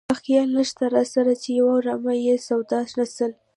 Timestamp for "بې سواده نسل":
2.23-3.31